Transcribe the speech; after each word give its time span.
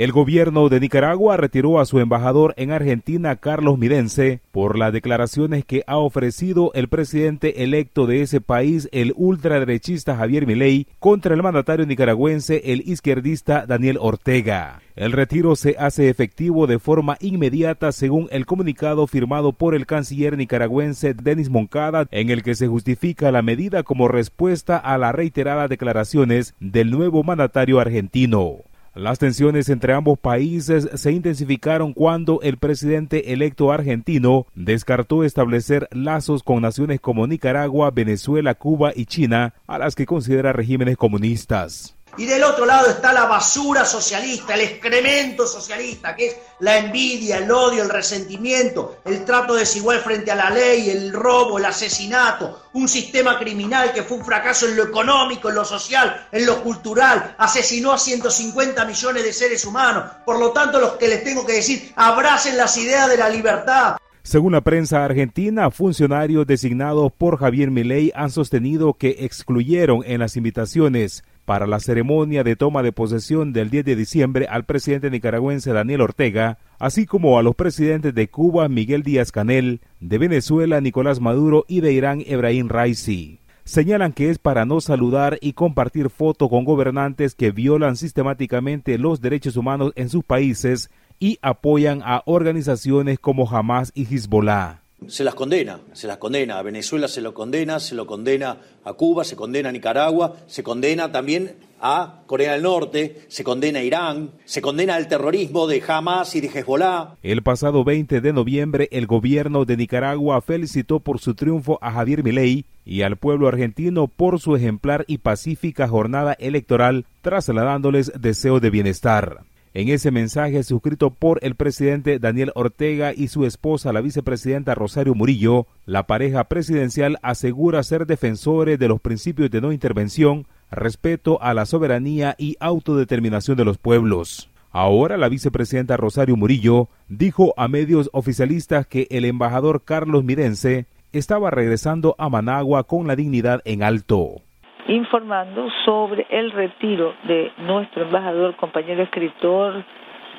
El 0.00 0.12
gobierno 0.12 0.70
de 0.70 0.80
Nicaragua 0.80 1.36
retiró 1.36 1.78
a 1.78 1.84
su 1.84 2.00
embajador 2.00 2.54
en 2.56 2.70
Argentina, 2.70 3.36
Carlos 3.36 3.76
Midense, 3.76 4.40
por 4.50 4.78
las 4.78 4.94
declaraciones 4.94 5.66
que 5.66 5.84
ha 5.86 5.98
ofrecido 5.98 6.70
el 6.72 6.88
presidente 6.88 7.64
electo 7.64 8.06
de 8.06 8.22
ese 8.22 8.40
país, 8.40 8.88
el 8.92 9.12
ultraderechista 9.14 10.16
Javier 10.16 10.46
Milei, 10.46 10.86
contra 11.00 11.34
el 11.34 11.42
mandatario 11.42 11.84
nicaragüense, 11.84 12.62
el 12.72 12.80
izquierdista 12.88 13.66
Daniel 13.66 13.98
Ortega. 14.00 14.80
El 14.96 15.12
retiro 15.12 15.54
se 15.54 15.76
hace 15.78 16.08
efectivo 16.08 16.66
de 16.66 16.78
forma 16.78 17.18
inmediata 17.20 17.92
según 17.92 18.26
el 18.30 18.46
comunicado 18.46 19.06
firmado 19.06 19.52
por 19.52 19.74
el 19.74 19.84
canciller 19.84 20.38
nicaragüense 20.38 21.12
Denis 21.12 21.50
Moncada, 21.50 22.06
en 22.10 22.30
el 22.30 22.42
que 22.42 22.54
se 22.54 22.68
justifica 22.68 23.30
la 23.30 23.42
medida 23.42 23.82
como 23.82 24.08
respuesta 24.08 24.78
a 24.78 24.96
las 24.96 25.14
reiteradas 25.14 25.68
declaraciones 25.68 26.54
del 26.58 26.90
nuevo 26.90 27.22
mandatario 27.22 27.80
argentino. 27.80 28.60
Las 28.94 29.20
tensiones 29.20 29.68
entre 29.68 29.92
ambos 29.92 30.18
países 30.18 30.88
se 30.94 31.12
intensificaron 31.12 31.92
cuando 31.92 32.40
el 32.42 32.56
presidente 32.56 33.32
electo 33.32 33.70
argentino 33.70 34.46
descartó 34.56 35.22
establecer 35.22 35.86
lazos 35.92 36.42
con 36.42 36.62
naciones 36.62 37.00
como 37.00 37.28
Nicaragua, 37.28 37.92
Venezuela, 37.92 38.56
Cuba 38.56 38.90
y 38.92 39.06
China, 39.06 39.54
a 39.68 39.78
las 39.78 39.94
que 39.94 40.06
considera 40.06 40.52
regímenes 40.52 40.96
comunistas. 40.96 41.99
Y 42.16 42.26
del 42.26 42.42
otro 42.42 42.66
lado 42.66 42.90
está 42.90 43.12
la 43.12 43.26
basura 43.26 43.84
socialista, 43.84 44.54
el 44.54 44.62
excremento 44.62 45.46
socialista, 45.46 46.14
que 46.16 46.26
es 46.26 46.36
la 46.58 46.78
envidia, 46.78 47.38
el 47.38 47.50
odio, 47.50 47.82
el 47.82 47.88
resentimiento, 47.88 48.98
el 49.04 49.24
trato 49.24 49.54
desigual 49.54 50.00
frente 50.00 50.30
a 50.30 50.34
la 50.34 50.50
ley, 50.50 50.90
el 50.90 51.12
robo, 51.12 51.58
el 51.58 51.64
asesinato, 51.64 52.64
un 52.72 52.88
sistema 52.88 53.38
criminal 53.38 53.92
que 53.92 54.02
fue 54.02 54.18
un 54.18 54.24
fracaso 54.24 54.66
en 54.66 54.76
lo 54.76 54.84
económico, 54.84 55.48
en 55.48 55.54
lo 55.54 55.64
social, 55.64 56.28
en 56.32 56.46
lo 56.46 56.62
cultural, 56.62 57.34
asesinó 57.38 57.92
a 57.92 57.98
150 57.98 58.84
millones 58.84 59.24
de 59.24 59.32
seres 59.32 59.64
humanos. 59.64 60.04
Por 60.24 60.38
lo 60.38 60.50
tanto, 60.50 60.80
los 60.80 60.92
que 60.92 61.08
les 61.08 61.24
tengo 61.24 61.46
que 61.46 61.54
decir, 61.54 61.92
abracen 61.96 62.56
las 62.56 62.76
ideas 62.76 63.08
de 63.08 63.16
la 63.16 63.28
libertad, 63.28 63.96
según 64.22 64.52
la 64.52 64.60
prensa 64.60 65.02
argentina, 65.02 65.70
funcionarios 65.70 66.46
designados 66.46 67.10
por 67.10 67.38
Javier 67.38 67.70
Milei 67.70 68.12
han 68.14 68.30
sostenido 68.30 68.92
que 68.94 69.16
excluyeron 69.20 70.02
en 70.04 70.20
las 70.20 70.36
invitaciones 70.36 71.24
para 71.50 71.66
la 71.66 71.80
ceremonia 71.80 72.44
de 72.44 72.54
toma 72.54 72.80
de 72.80 72.92
posesión 72.92 73.52
del 73.52 73.70
10 73.70 73.84
de 73.84 73.96
diciembre 73.96 74.46
al 74.48 74.66
presidente 74.66 75.10
nicaragüense 75.10 75.72
Daniel 75.72 76.02
Ortega, 76.02 76.58
así 76.78 77.06
como 77.06 77.40
a 77.40 77.42
los 77.42 77.56
presidentes 77.56 78.14
de 78.14 78.30
Cuba 78.30 78.68
Miguel 78.68 79.02
Díaz 79.02 79.32
Canel, 79.32 79.80
de 79.98 80.18
Venezuela 80.18 80.80
Nicolás 80.80 81.18
Maduro 81.18 81.64
y 81.66 81.80
de 81.80 81.92
Irán 81.92 82.22
Ebrahim 82.24 82.68
Raisi. 82.68 83.40
Señalan 83.64 84.12
que 84.12 84.30
es 84.30 84.38
para 84.38 84.64
no 84.64 84.80
saludar 84.80 85.38
y 85.40 85.54
compartir 85.54 86.08
fotos 86.08 86.48
con 86.48 86.64
gobernantes 86.64 87.34
que 87.34 87.50
violan 87.50 87.96
sistemáticamente 87.96 88.96
los 88.96 89.20
derechos 89.20 89.56
humanos 89.56 89.90
en 89.96 90.08
sus 90.08 90.22
países 90.22 90.88
y 91.18 91.40
apoyan 91.42 92.00
a 92.04 92.22
organizaciones 92.26 93.18
como 93.18 93.50
Hamas 93.50 93.90
y 93.96 94.04
Hezbollah 94.04 94.82
se 95.06 95.24
las 95.24 95.34
condena, 95.34 95.80
se 95.92 96.06
las 96.06 96.18
condena. 96.18 96.58
A 96.58 96.62
Venezuela 96.62 97.08
se 97.08 97.20
lo 97.20 97.34
condena, 97.34 97.80
se 97.80 97.94
lo 97.94 98.06
condena 98.06 98.58
a 98.84 98.92
Cuba, 98.92 99.24
se 99.24 99.36
condena 99.36 99.70
a 99.70 99.72
Nicaragua, 99.72 100.36
se 100.46 100.62
condena 100.62 101.10
también 101.10 101.56
a 101.80 102.22
Corea 102.26 102.52
del 102.52 102.62
Norte, 102.62 103.22
se 103.28 103.42
condena 103.42 103.80
a 103.80 103.82
Irán, 103.82 104.32
se 104.44 104.60
condena 104.60 104.94
al 104.96 105.08
terrorismo 105.08 105.66
de 105.66 105.82
Hamas 105.86 106.34
y 106.34 106.40
de 106.40 106.48
Hezbollah. 106.48 107.16
El 107.22 107.42
pasado 107.42 107.84
20 107.84 108.20
de 108.20 108.32
noviembre, 108.32 108.88
el 108.92 109.06
gobierno 109.06 109.64
de 109.64 109.76
Nicaragua 109.76 110.40
felicitó 110.42 111.00
por 111.00 111.18
su 111.18 111.34
triunfo 111.34 111.78
a 111.80 111.92
Javier 111.92 112.22
Milei 112.22 112.66
y 112.84 113.02
al 113.02 113.16
pueblo 113.16 113.48
argentino 113.48 114.08
por 114.08 114.40
su 114.40 114.56
ejemplar 114.56 115.04
y 115.06 115.18
pacífica 115.18 115.88
jornada 115.88 116.34
electoral, 116.34 117.06
trasladándoles 117.22 118.12
deseo 118.18 118.60
de 118.60 118.70
bienestar. 118.70 119.44
En 119.72 119.88
ese 119.88 120.10
mensaje 120.10 120.64
suscrito 120.64 121.10
por 121.10 121.38
el 121.42 121.54
presidente 121.54 122.18
Daniel 122.18 122.50
Ortega 122.56 123.12
y 123.14 123.28
su 123.28 123.46
esposa, 123.46 123.92
la 123.92 124.00
vicepresidenta 124.00 124.74
Rosario 124.74 125.14
Murillo, 125.14 125.68
la 125.86 126.08
pareja 126.08 126.42
presidencial 126.44 127.18
asegura 127.22 127.84
ser 127.84 128.06
defensores 128.06 128.80
de 128.80 128.88
los 128.88 129.00
principios 129.00 129.48
de 129.48 129.60
no 129.60 129.70
intervención, 129.70 130.48
respeto 130.72 131.40
a 131.40 131.54
la 131.54 131.66
soberanía 131.66 132.34
y 132.36 132.56
autodeterminación 132.58 133.56
de 133.56 133.64
los 133.64 133.78
pueblos. 133.78 134.50
Ahora 134.72 135.16
la 135.16 135.28
vicepresidenta 135.28 135.96
Rosario 135.96 136.36
Murillo 136.36 136.88
dijo 137.08 137.54
a 137.56 137.68
medios 137.68 138.10
oficialistas 138.12 138.88
que 138.88 139.06
el 139.10 139.24
embajador 139.24 139.84
Carlos 139.84 140.24
Mirense 140.24 140.86
estaba 141.12 141.50
regresando 141.50 142.16
a 142.18 142.28
Managua 142.28 142.84
con 142.84 143.06
la 143.06 143.14
dignidad 143.14 143.62
en 143.64 143.84
alto 143.84 144.42
informando 144.90 145.70
sobre 145.84 146.26
el 146.30 146.50
retiro 146.50 147.14
de 147.22 147.52
nuestro 147.58 148.02
embajador, 148.02 148.56
compañero 148.56 149.02
escritor, 149.04 149.84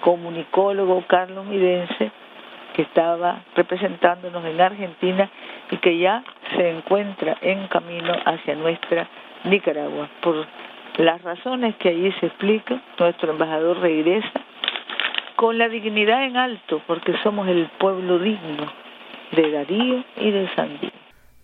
comunicólogo 0.00 1.02
Carlos 1.08 1.46
Midense, 1.46 2.12
que 2.74 2.82
estaba 2.82 3.40
representándonos 3.56 4.44
en 4.44 4.60
Argentina 4.60 5.28
y 5.70 5.78
que 5.78 5.98
ya 5.98 6.22
se 6.54 6.70
encuentra 6.70 7.36
en 7.40 7.66
camino 7.66 8.12
hacia 8.24 8.54
nuestra 8.54 9.08
Nicaragua. 9.44 10.08
Por 10.20 10.46
las 10.98 11.20
razones 11.22 11.74
que 11.76 11.88
allí 11.88 12.12
se 12.20 12.26
explican, 12.26 12.80
nuestro 12.98 13.32
embajador 13.32 13.78
regresa 13.80 14.40
con 15.34 15.58
la 15.58 15.68
dignidad 15.68 16.24
en 16.24 16.36
alto, 16.36 16.80
porque 16.86 17.14
somos 17.22 17.48
el 17.48 17.66
pueblo 17.78 18.18
digno 18.18 18.66
de 19.32 19.50
Darío 19.50 20.04
y 20.18 20.30
de 20.30 20.48
Sandí. 20.54 20.95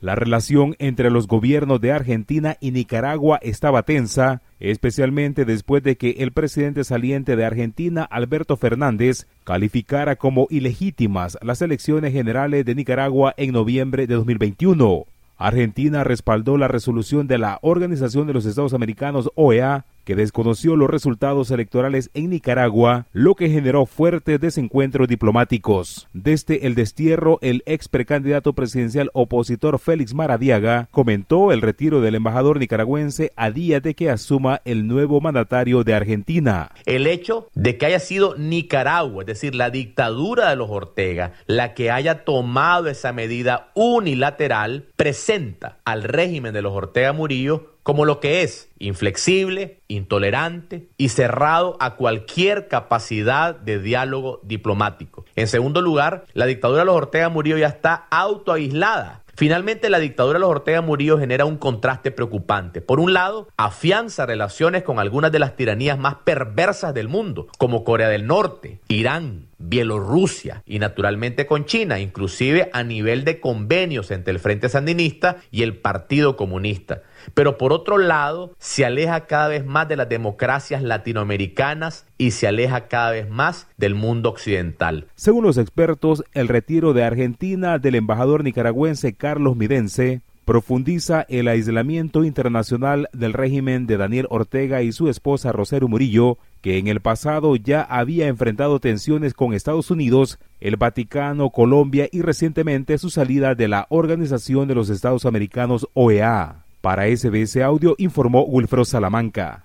La 0.03 0.17
relación 0.17 0.75
entre 0.81 1.13
los 1.13 1.29
gobiernos 1.29 1.81
de 1.81 1.93
Argentina 1.93 2.57
y 2.59 2.73
Nicaragua 2.73 3.39
estaba 3.41 3.85
tensa, 3.85 4.43
especialmente 4.59 5.45
después 5.45 5.85
de 5.85 5.97
que 5.97 6.17
el 6.19 6.33
presidente 6.33 6.83
saliente 6.83 7.37
de 7.37 7.45
Argentina, 7.45 8.03
Alberto 8.03 8.57
Fernández, 8.57 9.29
calificara 9.45 10.17
como 10.17 10.49
ilegítimas 10.51 11.39
las 11.41 11.63
elecciones 11.63 12.13
generales 12.13 12.65
de 12.65 12.75
Nicaragua 12.75 13.33
en 13.37 13.53
noviembre 13.53 14.09
de 14.09 14.17
2021. 14.17 15.05
Argentina 15.37 16.03
respaldó 16.03 16.59
la 16.59 16.67
resolución 16.67 17.29
de 17.29 17.39
la 17.39 17.61
Organización 17.63 18.27
de 18.27 18.33
los 18.33 18.45
Estados 18.45 18.75
Americanos, 18.75 19.31
OEA, 19.37 19.85
que 20.05 20.17
desconoció 20.17 20.77
los 20.77 20.91
resultados 20.91 21.51
electorales 21.51 22.11
en 22.15 22.31
Nicaragua, 22.31 23.07
lo 23.13 23.35
que 23.35 23.49
generó 23.49 23.87
fuertes 23.87 24.41
desencuentros 24.41 25.09
diplomáticos. 25.09 26.09
Desde 26.13 26.67
el 26.67 26.75
destierro, 26.75 27.39
el 27.43 27.63
ex 27.67 27.89
precandidato 27.89 28.53
presidencial 28.53 29.11
opositor 29.15 29.79
Félix 29.79 30.15
Maradiaga 30.15 30.89
comentó 30.91 31.53
el 31.53 31.61
retiro 31.61 32.01
del 32.01 32.15
embajador 32.15 32.59
nicaragüense 32.59 33.33
a 33.37 33.51
día 33.51 33.81
de 33.81 33.95
que 33.95 34.11
asuma 34.11 34.61
el 34.65 34.87
nuevo 34.87 35.21
mandatario 35.21 35.85
de 35.85 35.95
Argentina. 35.95 36.71
El 36.87 37.07
hecho 37.07 37.49
de 37.55 37.79
que 37.79 37.87
haya 37.87 38.01
sido 38.01 38.37
Nicaragua, 38.37 39.23
es 39.23 39.27
decir, 39.27 39.55
la 39.55 39.71
dictadura 39.71 40.51
de 40.51 40.57
los 40.57 40.71
Ortega, 40.71 41.33
la 41.47 41.75
que 41.75 41.91
haya 41.91 42.25
tomado 42.25 42.89
esa 42.89 43.13
medida 43.13 43.71
unilateral, 43.75 44.87
presenta 44.97 45.79
al 45.85 46.03
régimen 46.03 46.53
de 46.53 46.63
los 46.63 46.73
Ortega 46.73 47.13
Murillo 47.13 47.72
como 47.83 48.05
lo 48.05 48.21
que 48.21 48.43
es, 48.43 48.69
inflexible, 48.79 49.81
intolerante 49.89 50.89
y 50.97 51.09
cerrado 51.09 51.77
a 51.81 51.97
cualquier 51.97 52.69
capacidad 52.69 53.55
de 53.55 53.79
diálogo 53.79 54.41
diplomático. 54.43 55.25
En 55.37 55.49
segundo 55.49 55.81
lugar, 55.81 56.27
la 56.33 56.47
dictadura 56.47 56.81
de 56.81 56.87
los 56.87 56.97
Ortega 56.97 57.29
Murillo 57.29 57.59
ya 57.59 57.69
está 57.69 58.07
autoaislada 58.11 59.23
Finalmente, 59.43 59.91
la 59.91 59.99
dictadura 59.99 60.39
de 60.39 60.43
los 60.43 60.51
Ortega 60.51 60.83
Murillo 60.83 61.19
genera 61.19 61.47
un 61.47 61.57
contraste 61.57 62.13
preocupante. 62.13 62.81
Por 62.81 63.01
un 63.01 63.13
lado, 63.13 63.49
afianza 63.57 64.25
relaciones 64.25 64.85
con 64.85 65.01
algunas 65.01 65.33
de 65.33 65.41
las 65.41 65.57
tiranías 65.57 65.99
más 65.99 66.15
perversas 66.23 66.95
del 66.95 67.09
mundo, 67.09 67.49
como 67.59 67.83
Corea 67.83 68.09
del 68.09 68.29
Norte, 68.29 68.79
Irán, 68.87 69.49
Bielorrusia 69.59 70.63
y 70.65 70.79
naturalmente 70.79 71.47
con 71.47 71.65
China, 71.65 71.99
inclusive 71.99 72.71
a 72.73 72.85
nivel 72.85 73.25
de 73.25 73.41
convenios 73.41 74.13
entre 74.13 74.33
el 74.33 74.39
Frente 74.39 74.69
Sandinista 74.69 75.39
y 75.51 75.63
el 75.63 75.77
Partido 75.77 76.37
Comunista. 76.37 77.03
Pero 77.35 77.59
por 77.59 77.73
otro 77.73 77.99
lado, 77.99 78.55
se 78.59 78.85
aleja 78.85 79.27
cada 79.27 79.49
vez 79.49 79.65
más 79.65 79.89
de 79.89 79.97
las 79.97 80.09
democracias 80.09 80.83
latinoamericanas 80.83 82.07
y 82.23 82.31
se 82.31 82.47
aleja 82.47 82.87
cada 82.87 83.11
vez 83.11 83.29
más 83.29 83.67
del 83.77 83.97
mundo 83.97 84.29
occidental. 84.29 85.09
Según 85.17 85.43
los 85.43 85.59
expertos, 85.59 86.23
el 86.35 86.47
retiro 86.47 86.93
de 86.93 87.03
Argentina 87.03 87.81
del 87.81 87.97
embajador 87.97 88.45
nicaragüense 88.45 89.15
Carlos 89.15 89.57
Midense 89.57 90.21
profundiza 90.45 91.23
el 91.29 91.49
aislamiento 91.49 92.23
internacional 92.23 93.09
del 93.13 93.33
régimen 93.33 93.89
de 93.89 93.97
Daniel 93.97 94.29
Ortega 94.31 94.83
y 94.83 94.93
su 94.93 95.09
esposa 95.09 95.51
Rosario 95.51 95.89
Murillo, 95.89 96.39
que 96.61 96.79
en 96.79 96.87
el 96.87 97.01
pasado 97.01 97.57
ya 97.57 97.83
había 97.83 98.29
enfrentado 98.29 98.79
tensiones 98.79 99.35
con 99.35 99.53
Estados 99.53 99.91
Unidos, 99.91 100.39
el 100.61 100.77
Vaticano, 100.77 101.51
Colombia 101.51 102.09
y 102.13 102.23
recientemente 102.23 102.99
su 102.99 103.11
salida 103.11 103.57
de 103.57 103.67
la 103.67 103.87
Organización 103.89 104.69
de 104.69 104.77
los 104.77 104.91
Estados 104.91 105.27
Americanos 105.27 105.89
OEA. 105.95 106.67
Para 106.81 107.05
SBS 107.05 107.57
Audio 107.57 107.97
informó 107.99 108.45
Wilfredo 108.45 108.85
Salamanca. 108.85 109.65